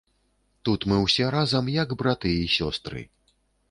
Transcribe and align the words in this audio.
Тут 0.69 0.87
мы 0.93 0.97
ўсе 1.05 1.29
разам 1.37 1.71
як 1.79 1.97
браты 2.03 2.35
і 2.43 2.53
сёстры. 2.59 3.09